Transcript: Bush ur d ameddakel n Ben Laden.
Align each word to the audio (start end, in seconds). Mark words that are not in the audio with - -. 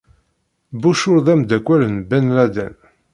Bush 0.81 1.03
ur 1.11 1.19
d 1.25 1.27
ameddakel 1.33 1.81
n 1.93 1.95
Ben 2.09 2.25
Laden. 2.35 2.73